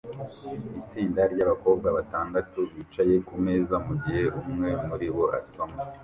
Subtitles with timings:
[0.81, 5.77] Itsinda ryabakobwa batandatu bicaye kumeza mugihe umwe muribo asoma